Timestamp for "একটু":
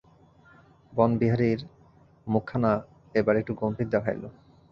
3.37-3.53